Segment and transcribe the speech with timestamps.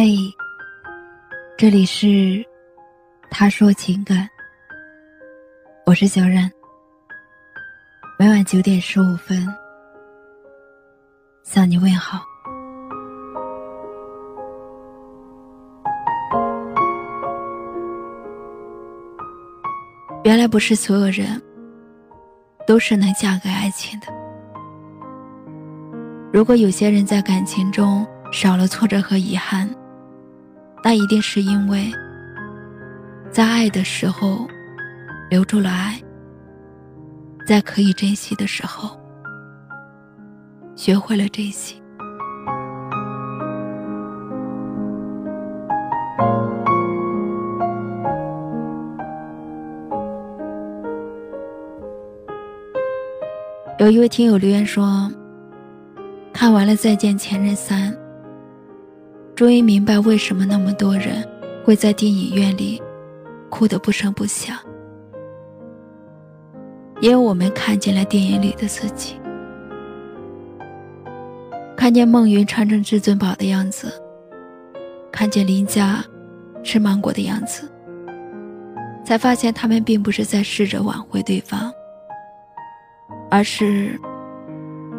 [0.00, 0.32] 嘿，
[1.56, 2.46] 这里是
[3.32, 4.28] 他说情感，
[5.84, 6.48] 我是小冉。
[8.16, 9.44] 每晚九点十五分
[11.42, 12.20] 向你问好。
[20.22, 21.42] 原来不是所有人
[22.68, 24.06] 都是能嫁给爱情的。
[26.32, 29.68] 如果有些人在感情中少了挫折和遗憾，
[30.84, 31.92] 那一定是因为，
[33.30, 34.48] 在爱的时候
[35.28, 36.00] 留住了爱，
[37.46, 38.98] 在可以珍惜的时候
[40.74, 41.82] 学会了珍惜。
[53.78, 55.08] 有一位听友留言说
[56.32, 57.92] ：“看完了《再见前任三》。”
[59.38, 61.24] 终于明白为什么那么多人
[61.64, 62.82] 会在电影院里
[63.48, 64.56] 哭得不声不响，
[67.00, 69.14] 因为我们看见了电影里的自己，
[71.76, 73.92] 看见孟云穿成至尊宝的样子，
[75.12, 76.04] 看见林佳
[76.64, 77.70] 吃芒果的样子，
[79.04, 81.72] 才发现他们并不是在试着挽回对方，
[83.30, 83.96] 而是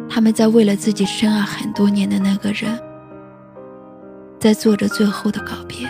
[0.08, 2.89] 他们在为了自己深爱很多年的那个人。
[4.40, 5.86] 在做着最后的告别。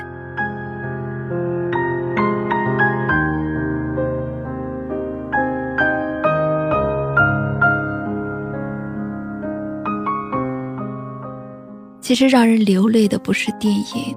[12.00, 14.16] 其实让人流泪的不是电影，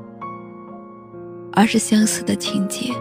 [1.51, 2.91] 而是相似的情节。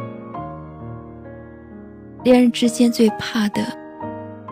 [2.23, 3.63] 恋人之间最怕的，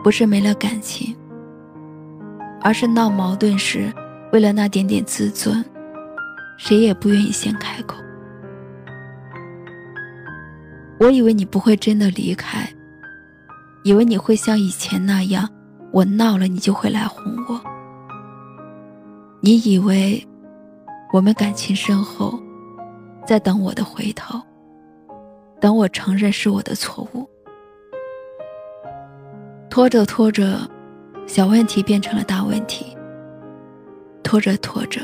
[0.03, 1.15] 不是没了感情，
[2.62, 3.92] 而是闹矛盾时，
[4.33, 5.62] 为了那点点自尊。
[6.62, 7.97] 谁也不愿意先开口。
[10.98, 12.69] 我以为你不会真的离开，
[13.82, 15.48] 以为你会像以前那样，
[15.91, 17.59] 我闹了你就会来哄我。
[19.41, 20.22] 你以为
[21.15, 22.38] 我们感情深厚，
[23.27, 24.38] 在等我的回头，
[25.59, 27.27] 等我承认是我的错误。
[29.71, 30.71] 拖着拖着，
[31.27, 32.94] 小问题变成了大问题。
[34.22, 35.00] 拖着拖着。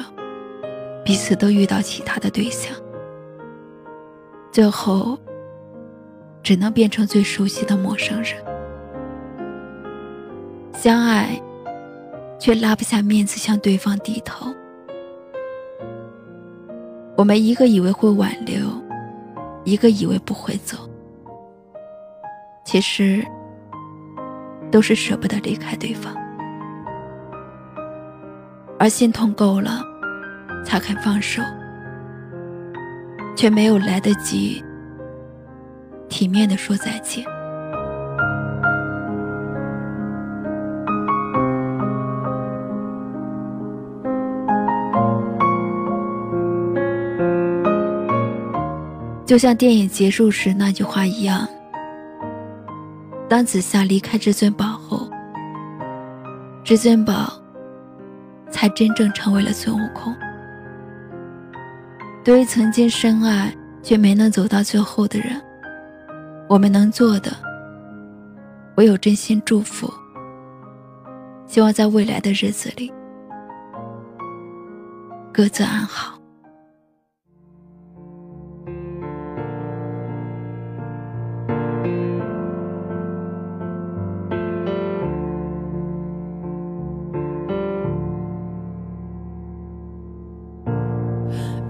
[1.06, 2.75] 彼此都遇到其他的对象，
[4.50, 5.17] 最后
[6.43, 8.34] 只能变成最熟悉的陌生人。
[10.72, 11.41] 相爱，
[12.41, 14.53] 却拉不下面子向对方低头。
[17.17, 18.67] 我们一个以为会挽留，
[19.62, 20.77] 一个以为不会走，
[22.65, 23.25] 其实
[24.73, 26.12] 都是舍不得离开对方，
[28.77, 29.96] 而心痛够了。
[30.66, 31.41] 才肯放手，
[33.37, 34.65] 却没有来得及
[36.09, 37.25] 体面的说再见。
[49.25, 51.47] 就像电影结束时那句话一样，
[53.28, 55.09] 当紫霞离开至尊宝后，
[56.65, 57.32] 至尊宝
[58.50, 60.12] 才真正成为了孙悟空。
[62.26, 65.41] 对于曾经深爱却没能走到最后的人，
[66.48, 67.31] 我们能做的
[68.75, 69.88] 唯有真心祝福。
[71.47, 72.92] 希望在未来的日子里，
[75.32, 76.19] 各自安好。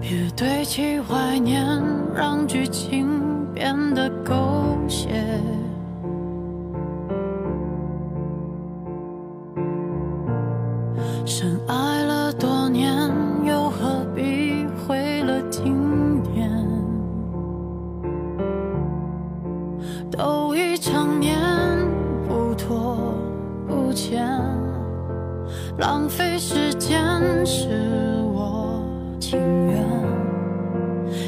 [0.09, 1.61] 别堆砌怀念，
[2.15, 4.33] 让剧情变得狗
[4.87, 5.36] 血。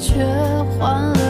[0.00, 0.24] 却
[0.78, 1.29] 换了